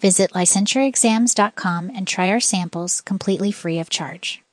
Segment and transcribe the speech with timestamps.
[0.00, 4.44] Visit licensureexams.com and try our samples completely free of charge.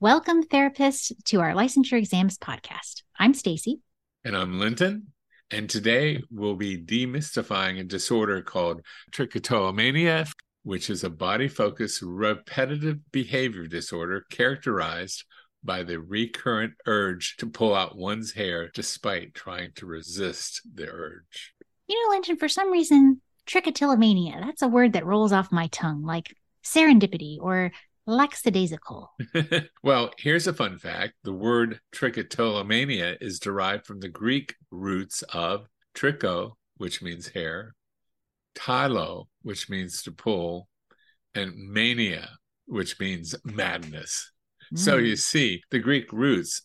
[0.00, 3.02] Welcome, therapists, to our licensure exams podcast.
[3.16, 3.80] I'm Stacy.
[4.24, 5.12] And I'm Linton.
[5.52, 8.82] And today we'll be demystifying a disorder called
[9.12, 10.32] trichotillomania,
[10.64, 15.24] which is a body focused repetitive behavior disorder characterized
[15.62, 21.54] by the recurrent urge to pull out one's hair despite trying to resist the urge.
[21.86, 26.02] You know, Linton, for some reason, trichotillomania, that's a word that rolls off my tongue,
[26.04, 27.72] like serendipity or
[28.06, 29.10] lackadaisical.
[29.82, 35.66] well, here's a fun fact the word trichotillomania is derived from the Greek roots of
[35.94, 37.74] tricho, which means hair,
[38.54, 40.68] tillo, which means to pull,
[41.34, 42.28] and mania,
[42.66, 44.32] which means madness.
[44.74, 44.78] Mm.
[44.78, 46.62] So you see, the Greek roots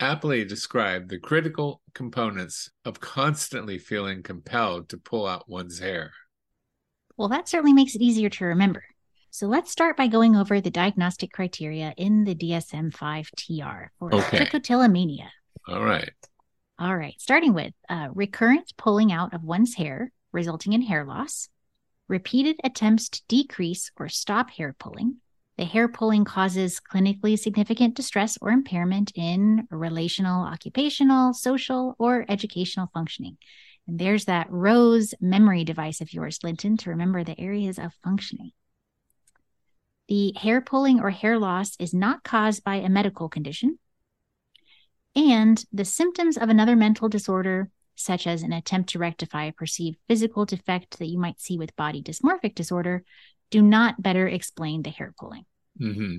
[0.00, 6.12] aptly described the critical components of constantly feeling compelled to pull out one's hair.
[7.16, 8.84] Well, that certainly makes it easier to remember.
[9.30, 14.14] So let's start by going over the diagnostic criteria in the DSM 5 TR for
[14.14, 14.38] okay.
[14.38, 15.28] trichotillomania.
[15.66, 16.10] All right.
[16.78, 17.14] All right.
[17.18, 21.48] Starting with uh, recurrent pulling out of one's hair, resulting in hair loss,
[22.06, 25.16] repeated attempts to decrease or stop hair pulling.
[25.58, 32.88] The hair pulling causes clinically significant distress or impairment in relational, occupational, social, or educational
[32.94, 33.38] functioning.
[33.88, 38.52] And there's that rose memory device of yours, Linton, to remember the areas of functioning.
[40.06, 43.80] The hair pulling or hair loss is not caused by a medical condition.
[45.16, 49.98] And the symptoms of another mental disorder, such as an attempt to rectify a perceived
[50.06, 53.02] physical defect that you might see with body dysmorphic disorder,
[53.50, 55.44] do not better explain the hair pulling.
[55.80, 56.18] Mm-hmm.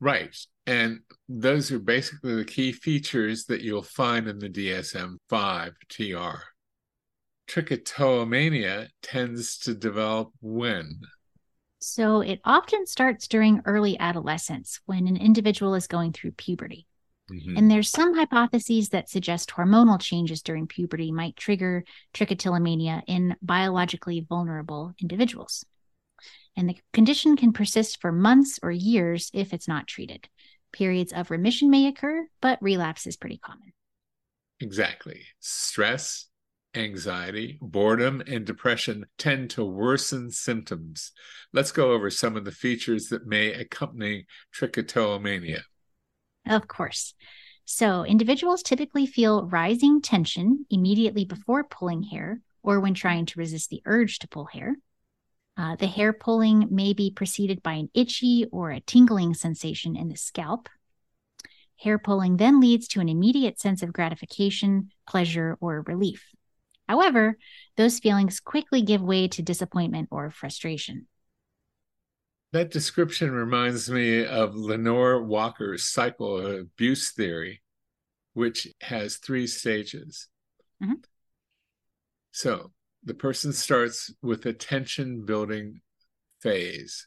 [0.00, 0.36] Right.
[0.66, 6.42] And those are basically the key features that you'll find in the DSM 5 TR.
[7.48, 11.00] Trichotillomania tends to develop when?
[11.80, 16.86] So it often starts during early adolescence when an individual is going through puberty.
[17.30, 17.56] Mm-hmm.
[17.56, 21.84] And there's some hypotheses that suggest hormonal changes during puberty might trigger
[22.14, 25.64] trichotillomania in biologically vulnerable individuals.
[26.56, 30.28] And the condition can persist for months or years if it's not treated.
[30.72, 33.72] Periods of remission may occur, but relapse is pretty common.
[34.60, 35.22] Exactly.
[35.40, 36.28] Stress,
[36.74, 41.12] anxiety, boredom, and depression tend to worsen symptoms.
[41.52, 45.62] Let's go over some of the features that may accompany trichotillomania.
[46.46, 47.14] Of course.
[47.64, 53.70] So, individuals typically feel rising tension immediately before pulling hair or when trying to resist
[53.70, 54.76] the urge to pull hair.
[55.56, 60.08] Uh, the hair pulling may be preceded by an itchy or a tingling sensation in
[60.08, 60.68] the scalp.
[61.76, 66.28] Hair pulling then leads to an immediate sense of gratification, pleasure, or relief.
[66.88, 67.38] However,
[67.76, 71.06] those feelings quickly give way to disappointment or frustration.
[72.52, 77.62] That description reminds me of Lenore Walker's cycle of abuse theory,
[78.34, 80.28] which has three stages.
[80.82, 81.00] Mm-hmm.
[82.32, 82.72] So
[83.04, 85.80] the person starts with a tension building
[86.40, 87.06] phase.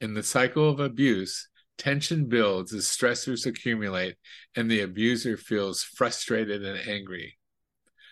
[0.00, 4.16] In the cycle of abuse, tension builds as stressors accumulate
[4.54, 7.38] and the abuser feels frustrated and angry.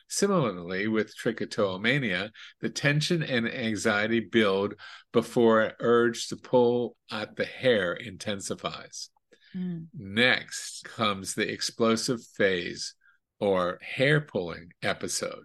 [0.09, 4.75] Similarly, with trichotillomania, the tension and anxiety build
[5.13, 9.11] before an urge to pull at the hair intensifies.
[9.55, 9.89] Mm.
[9.95, 12.95] Next comes the explosive phase
[13.39, 15.45] or hair pulling episode.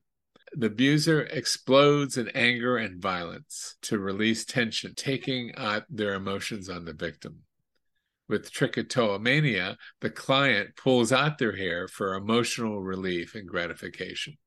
[0.56, 6.86] The abuser explodes in anger and violence to release tension, taking out their emotions on
[6.86, 7.40] the victim.
[8.30, 14.38] With trichotillomania, the client pulls out their hair for emotional relief and gratification.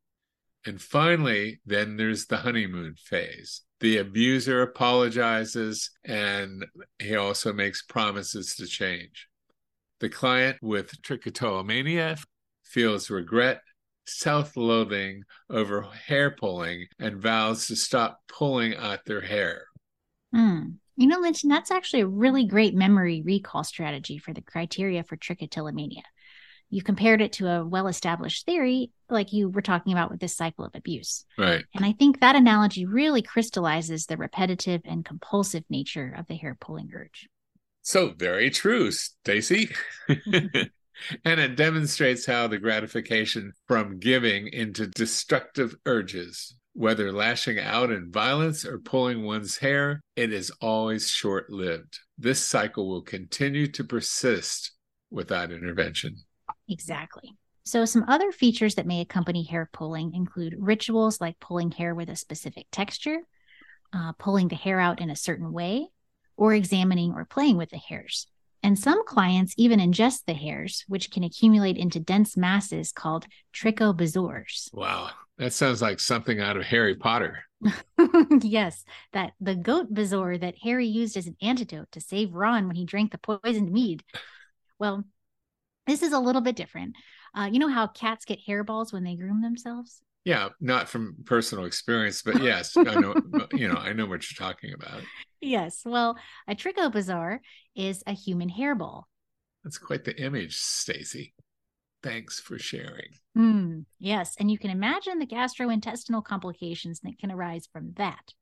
[0.65, 3.63] And finally, then there's the honeymoon phase.
[3.81, 6.65] The abuser apologizes and
[6.99, 9.29] he also makes promises to change.
[10.01, 12.23] The client with trichotillomania
[12.65, 13.61] feels regret,
[14.07, 19.67] self loathing over hair pulling, and vows to stop pulling out their hair.
[20.35, 20.63] Hmm.
[20.97, 25.17] You know, Linton, that's actually a really great memory recall strategy for the criteria for
[25.17, 26.03] trichotillomania
[26.71, 30.37] you compared it to a well established theory, like you were talking about with this
[30.37, 31.25] cycle of abuse.
[31.39, 31.65] Right.
[31.75, 36.57] And I think that analogy really crystallizes the repetitive and compulsive nature of the hair
[36.61, 37.29] pulling urge.
[37.83, 39.71] So very true, Stacy.
[41.25, 48.11] and it demonstrates how the gratification from giving into destructive urges, whether lashing out in
[48.11, 51.99] violence or pulling one's hair, it is always short lived.
[52.19, 54.73] This cycle will continue to persist
[55.11, 56.17] without intervention.
[56.69, 57.33] Exactly.
[57.65, 62.09] So, some other features that may accompany hair pulling include rituals like pulling hair with
[62.09, 63.19] a specific texture,
[63.93, 65.89] uh, pulling the hair out in a certain way,
[66.37, 68.29] or examining or playing with the hairs.
[68.67, 74.75] And some clients even ingest the hairs, which can accumulate into dense masses called trichobezoars.
[74.75, 77.45] Wow, that sounds like something out of Harry Potter.
[78.43, 82.75] yes, that the goat bezoar that Harry used as an antidote to save Ron when
[82.75, 84.03] he drank the poisoned mead.
[84.81, 85.05] Well,
[85.87, 86.97] this is a little bit different.
[87.39, 90.03] Uh, you know how cats get hairballs when they groom themselves?
[90.25, 93.15] Yeah, not from personal experience, but yes, I know.
[93.53, 95.03] you know, I know what you're talking about.
[95.47, 95.83] Yes.
[95.85, 96.17] Well,
[96.49, 97.39] a trichobezoar
[97.75, 99.05] is a human hairball.
[99.63, 101.35] That's quite the image, Stacy.
[102.03, 103.09] Thanks for sharing.
[103.37, 108.33] Mm, yes, and you can imagine the gastrointestinal complications that can arise from that.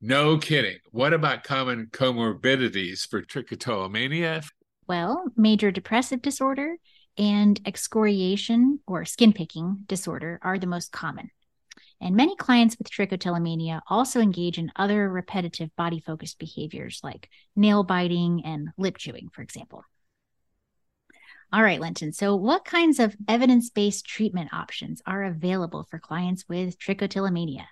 [0.00, 0.78] No kidding.
[0.90, 4.46] What about common comorbidities for trichotillomania?
[4.86, 6.76] Well, major depressive disorder
[7.18, 11.30] and excoriation or skin picking disorder are the most common.
[12.00, 17.82] And many clients with trichotillomania also engage in other repetitive body focused behaviors like nail
[17.82, 19.84] biting and lip chewing, for example.
[21.52, 22.12] All right, Linton.
[22.12, 27.64] So, what kinds of evidence based treatment options are available for clients with trichotillomania?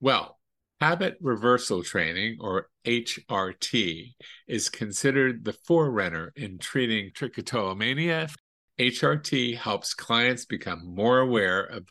[0.00, 0.38] Well,
[0.80, 4.14] habit reversal training, or HRT,
[4.46, 8.30] is considered the forerunner in treating trichotillomania
[8.78, 11.88] HRT helps clients become more aware of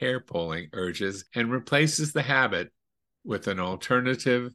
[0.00, 2.72] hair pulling urges and replaces the habit
[3.24, 4.52] with an alternative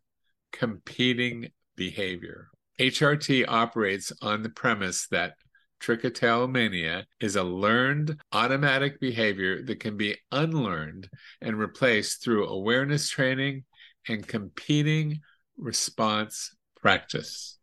[0.51, 2.49] competing behavior.
[2.79, 5.35] HRT operates on the premise that
[5.81, 11.07] trichotillomania is a learned automatic behavior that can be unlearned
[11.41, 13.63] and replaced through awareness training
[14.07, 15.21] and competing
[15.57, 17.59] response practice.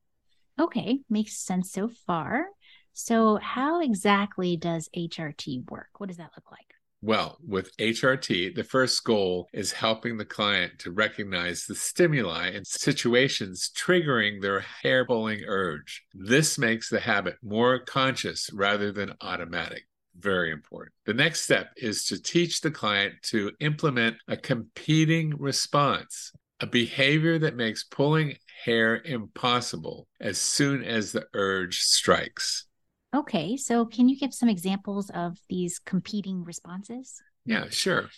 [0.61, 2.46] Okay, makes sense so far.
[2.93, 5.88] So, how exactly does HRT work?
[5.99, 6.75] What does that look like?
[7.05, 12.65] Well, with HRT, the first goal is helping the client to recognize the stimuli and
[12.65, 16.05] situations triggering their hair pulling urge.
[16.15, 19.83] This makes the habit more conscious rather than automatic.
[20.17, 20.95] Very important.
[21.05, 27.37] The next step is to teach the client to implement a competing response, a behavior
[27.41, 32.67] that makes pulling hair impossible as soon as the urge strikes.
[33.14, 37.20] Okay, so can you give some examples of these competing responses?
[37.44, 38.09] Yeah, sure.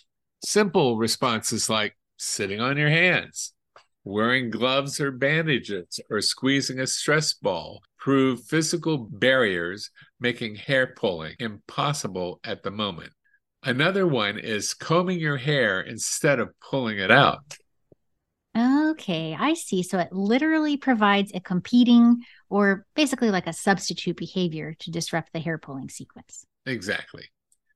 [0.43, 3.53] Simple responses like sitting on your hands,
[4.05, 9.89] wearing gloves or bandages, or squeezing a stress ball prove physical barriers,
[10.19, 13.11] making hair pulling impossible at the moment.
[13.63, 17.57] Another one is combing your hair instead of pulling it out.
[18.55, 19.83] Okay, I see.
[19.83, 25.39] So it literally provides a competing or basically like a substitute behavior to disrupt the
[25.39, 26.45] hair pulling sequence.
[26.65, 27.25] Exactly.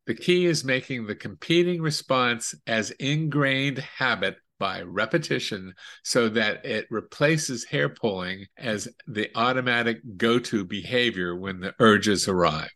[0.07, 5.74] The key is making the competing response as ingrained habit by repetition
[6.04, 12.27] so that it replaces hair pulling as the automatic go to behavior when the urges
[12.27, 12.69] arrive.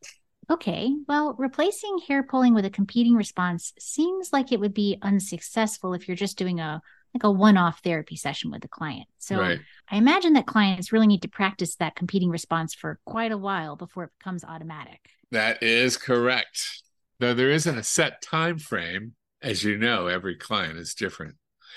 [0.49, 5.93] Okay, well, replacing hair pulling with a competing response seems like it would be unsuccessful
[5.93, 6.81] if you're just doing a
[7.13, 9.07] like a one-off therapy session with the client.
[9.19, 9.59] So right.
[9.89, 13.75] I imagine that clients really need to practice that competing response for quite a while
[13.75, 14.99] before it becomes automatic.
[15.31, 16.83] That is correct.
[17.19, 21.35] Though there isn't a set time frame, as you know, every client is different.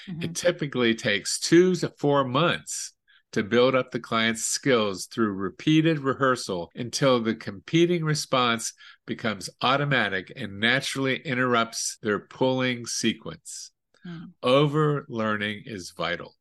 [0.09, 0.23] Mm-hmm.
[0.23, 2.93] It typically takes 2 to 4 months
[3.33, 8.73] to build up the client's skills through repeated rehearsal until the competing response
[9.07, 13.73] becomes automatic and naturally interrupts their pulling sequence.
[14.07, 14.33] Mm.
[14.43, 16.35] Over learning is vital.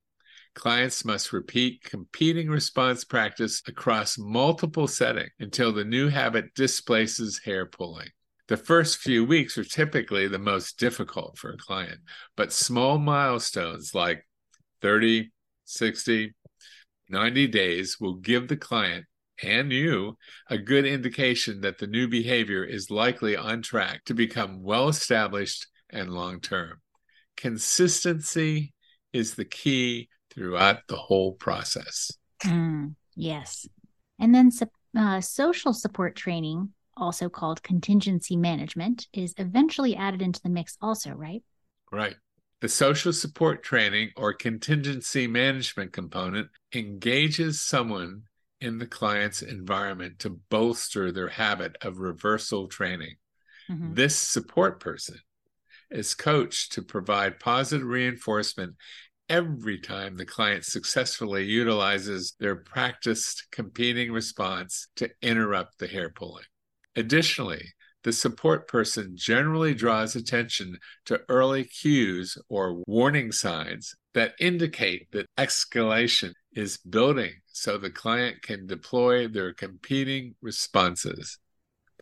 [0.54, 7.66] Clients must repeat competing response practice across multiple settings until the new habit displaces hair
[7.66, 8.08] pulling.
[8.48, 12.00] The first few weeks are typically the most difficult for a client,
[12.38, 14.26] but small milestones like
[14.82, 15.32] 30,
[15.66, 16.34] 60,
[17.10, 19.06] 90 days will give the client
[19.44, 20.18] and you
[20.50, 25.68] a good indication that the new behavior is likely on track to become well established
[25.90, 26.80] and long term.
[27.38, 28.74] Consistency
[29.14, 32.12] is the key throughout the whole process.
[32.44, 33.68] Mm, yes.
[34.20, 34.52] And then
[34.98, 41.12] uh, social support training, also called contingency management, is eventually added into the mix, also,
[41.12, 41.44] right?
[41.92, 42.16] Right.
[42.62, 48.24] The social support training or contingency management component engages someone
[48.62, 53.16] in the client's environment to bolster their habit of reversal training.
[53.70, 53.94] Mm-hmm.
[53.94, 55.18] This support person
[55.92, 58.76] is coached to provide positive reinforcement
[59.30, 66.44] every time the client successfully utilizes their practiced competing response to interrupt the hair pulling.
[66.96, 67.74] Additionally,
[68.04, 75.26] the support person generally draws attention to early cues or warning signs that indicate that
[75.40, 81.40] escalation is building so the client can deploy their competing responses.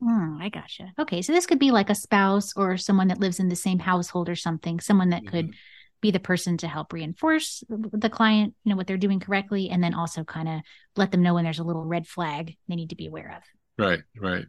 [0.03, 0.91] Mm, I gotcha.
[1.00, 3.79] Okay, so this could be like a spouse or someone that lives in the same
[3.79, 5.57] household or something, someone that could mm-hmm.
[6.01, 9.81] be the person to help reinforce the client, you know, what they're doing correctly, and
[9.81, 10.62] then also kind of
[10.98, 13.43] let them know when there's a little red flag they need to be aware of.
[13.83, 14.45] Right, right.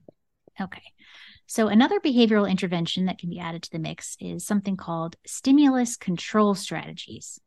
[0.61, 0.83] Okay.
[1.47, 5.97] So, another behavioral intervention that can be added to the mix is something called stimulus
[5.97, 7.39] control strategies,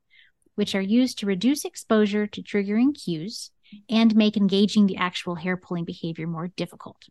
[0.56, 3.52] which are used to reduce exposure to triggering cues
[3.90, 7.04] and make engaging the actual hair pulling behavior more difficult.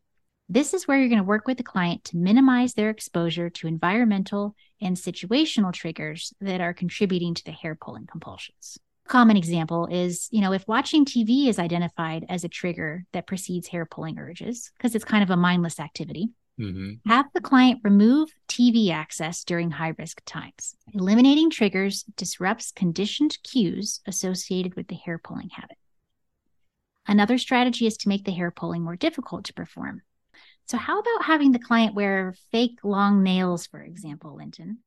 [0.49, 3.67] This is where you're going to work with the client to minimize their exposure to
[3.67, 8.79] environmental and situational triggers that are contributing to the hair pulling compulsions.
[9.09, 13.69] Common example is, you know, if watching TV is identified as a trigger that precedes
[13.69, 17.09] hair pulling urges, because it's kind of a mindless activity, Mm-hmm.
[17.11, 20.75] Have the client remove TV access during high risk times.
[20.95, 25.77] Eliminating triggers disrupts conditioned cues associated with the hair pulling habit.
[27.07, 30.03] Another strategy is to make the hair pulling more difficult to perform.
[30.67, 34.79] So, how about having the client wear fake long nails, for example, Linton?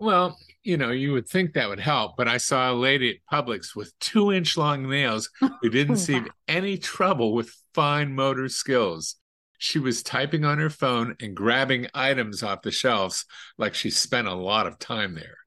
[0.00, 3.44] Well, you know, you would think that would help, but I saw a lady at
[3.44, 8.48] Publix with two inch long nails who didn't oh, seem any trouble with fine motor
[8.48, 9.16] skills.
[9.58, 13.24] She was typing on her phone and grabbing items off the shelves
[13.58, 15.38] like she spent a lot of time there.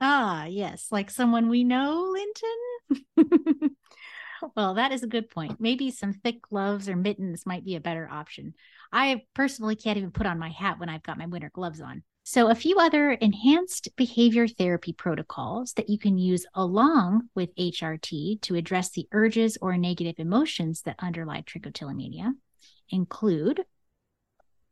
[0.00, 3.76] Ah, yes, like someone we know, Linton.
[4.56, 5.60] well, that is a good point.
[5.60, 8.54] Maybe some thick gloves or mittens might be a better option.
[8.92, 12.02] I personally can't even put on my hat when I've got my winter gloves on.
[12.28, 18.40] So, a few other enhanced behavior therapy protocols that you can use along with HRT
[18.42, 22.32] to address the urges or negative emotions that underlie trichotillomania
[22.90, 23.64] include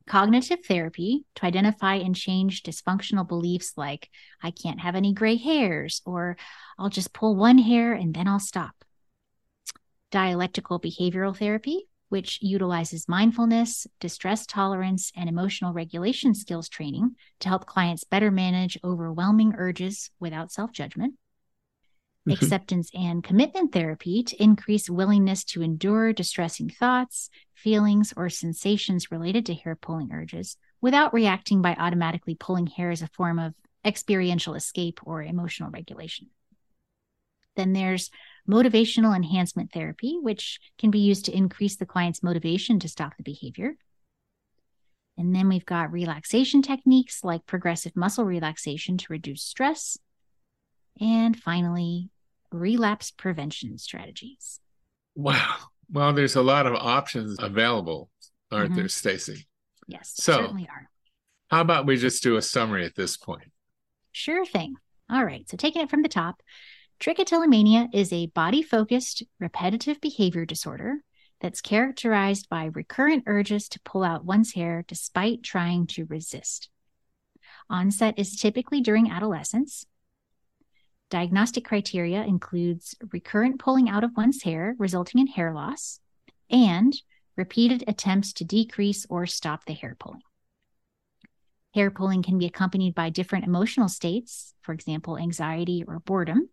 [0.06, 4.09] cognitive therapy to identify and change dysfunctional beliefs like,
[4.42, 6.37] I can't have any gray hairs, or
[6.78, 8.75] I'll just pull one hair and then I'll stop.
[10.11, 17.66] Dialectical behavioral therapy, which utilizes mindfulness, distress tolerance, and emotional regulation skills training to help
[17.66, 21.14] clients better manage overwhelming urges without self judgment.
[21.14, 22.42] Mm-hmm.
[22.42, 29.44] acceptance and commitment therapy to increase willingness to endure distressing thoughts, feelings, or sensations related
[29.47, 33.54] to hair pulling urges without reacting by automatically pulling hair as a form of
[33.85, 36.28] experiential escape or emotional regulation.
[37.56, 38.11] Then there's
[38.49, 43.23] motivational enhancement therapy, which can be used to increase the client's motivation to stop the
[43.23, 43.77] behavior.
[45.17, 49.97] And then we've got relaxation techniques like progressive muscle relaxation to reduce stress.
[51.01, 52.11] And finally,
[52.53, 54.61] relapse prevention strategies.
[55.15, 55.57] Wow.
[55.91, 58.11] Well, there's a lot of options available,
[58.51, 58.81] aren't mm-hmm.
[58.81, 59.47] there, Stacy?
[59.87, 60.89] Yes, so, certainly are.
[61.51, 63.51] How about we just do a summary at this point?
[64.13, 64.75] Sure thing.
[65.11, 65.49] All right.
[65.49, 66.43] So, taking it from the top,
[67.01, 70.99] trichotillomania is a body focused, repetitive behavior disorder
[71.41, 76.69] that's characterized by recurrent urges to pull out one's hair despite trying to resist.
[77.69, 79.87] Onset is typically during adolescence,
[81.15, 86.01] Diagnostic criteria includes recurrent pulling out of one's hair resulting in hair loss
[86.51, 86.93] and
[87.37, 90.23] repeated attempts to decrease or stop the hair pulling.
[91.75, 96.49] Hair pulling can be accompanied by different emotional states, for example, anxiety or boredom,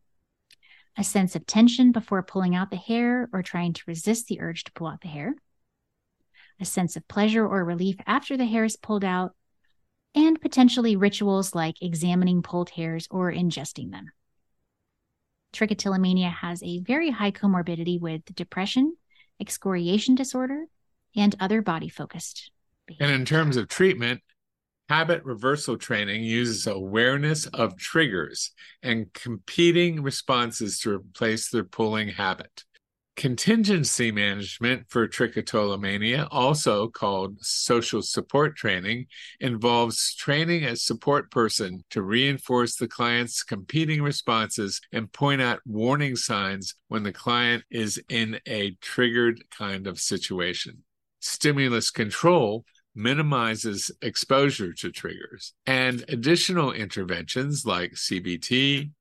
[0.98, 4.64] a sense of tension before pulling out the hair or trying to resist the urge
[4.66, 5.36] to pull out the hair,
[6.60, 9.34] a sense of pleasure or relief after the hair is pulled out,
[10.14, 14.12] and potentially rituals like examining pulled hairs or ingesting them
[15.54, 18.96] trichotillomania has a very high comorbidity with depression,
[19.40, 20.66] excoriation disorder,
[21.16, 22.52] and other body focused.
[23.00, 24.22] And in terms of treatment,
[24.92, 28.52] habit reversal training uses awareness of triggers
[28.84, 32.66] and competing responses to replace their pulling habit.
[33.16, 39.06] Contingency management for trichotillomania, also called social support training,
[39.40, 46.18] involves training a support person to reinforce the client's competing responses and point out warning
[46.18, 50.84] signs when the client is in a triggered kind of situation.
[51.22, 58.92] Stimulus control minimizes exposure to triggers, and additional interventions like CBT,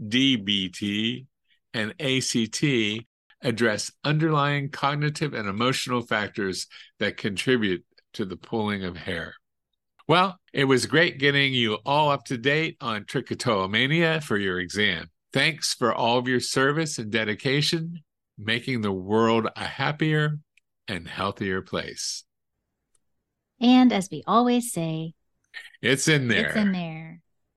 [0.00, 1.26] DBT,
[1.74, 3.06] and ACT
[3.42, 6.66] address underlying cognitive and emotional factors
[6.98, 7.84] that contribute
[8.14, 9.34] to the pulling of hair.
[10.08, 15.10] Well, it was great getting you all up to date on trichotillomania for your exam.
[15.32, 18.02] Thanks for all of your service and dedication,
[18.38, 20.38] making the world a happier
[20.88, 22.25] and healthier place.
[23.60, 25.14] And as we always say,
[25.80, 26.46] it's in there.
[26.48, 27.20] It's in there.